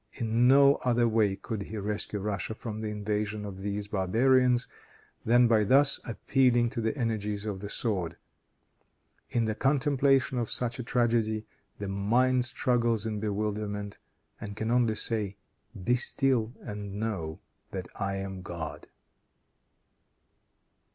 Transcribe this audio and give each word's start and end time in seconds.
In 0.13 0.47
no 0.47 0.77
other 0.77 1.07
way 1.07 1.35
could 1.35 1.61
he 1.61 1.77
rescue 1.77 2.17
Russia 2.17 2.55
from 2.55 2.81
the 2.81 2.87
invasion 2.87 3.45
of 3.45 3.61
these 3.61 3.87
barbarians, 3.87 4.65
than 5.25 5.47
by 5.47 5.63
thus 5.63 5.99
appealing 6.03 6.71
to 6.71 6.81
the 6.81 6.97
energies 6.97 7.45
of 7.45 7.59
the 7.59 7.69
sword. 7.69 8.17
In 9.29 9.45
the 9.45 9.53
contemplation 9.53 10.39
of 10.39 10.49
such 10.49 10.79
a 10.79 10.83
tragedy, 10.83 11.45
the 11.77 11.87
mind 11.87 12.45
struggles 12.45 13.05
in 13.05 13.19
bewilderment, 13.19 13.99
and 14.39 14.55
can 14.55 14.71
only 14.71 14.95
say, 14.95 15.37
"Be 15.83 15.95
still 15.95 16.55
and 16.63 16.95
know 16.99 17.39
that 17.69 17.87
I 17.95 18.15
am 18.15 18.41
God." 18.41 18.87